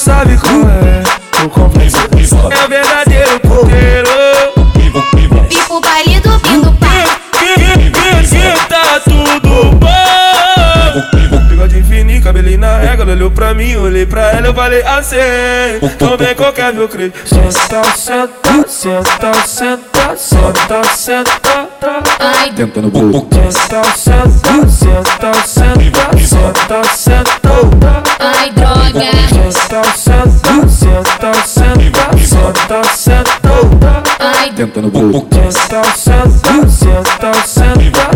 [0.00, 1.44] sabe qual é.
[1.44, 4.08] O complexo é o verdadeiro puteiro.
[5.50, 6.86] E pro baile do Bindo Pá.
[8.68, 9.88] Tá tudo bom.
[11.48, 13.04] Bigode fininho, cabelinho na régua.
[13.04, 15.16] Ela olhou pra mim, olhei pra ela, eu falei assim.
[15.82, 17.12] Então vem qualquer meu creio.
[17.24, 21.68] Senta, senta, senta, senta, senta, senta.
[22.18, 22.90] Ai, Tenta no.
[22.90, 25.09] Senta, senta, senta, senta,
[32.70, 34.02] senta, senta.
[34.20, 35.26] Ai, Tenta no bolo.
[35.50, 37.32] Senta, senta, senta,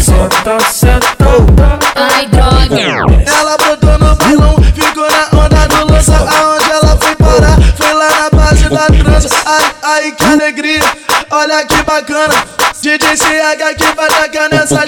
[0.00, 3.22] senta, senta, ai, droga.
[3.26, 6.16] Ela botou no bailão, ficou na onda do lança.
[6.16, 7.58] Aonde ela foi parar?
[7.76, 9.28] Foi lá na base da trança.
[9.44, 10.82] Ai, ai, que alegria,
[11.30, 12.34] olha que bacana.
[12.80, 14.86] DJ CH que vai tacar nessa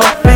[0.00, 0.27] yo.